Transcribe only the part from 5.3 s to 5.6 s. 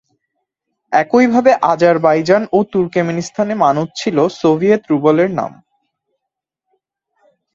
নাম।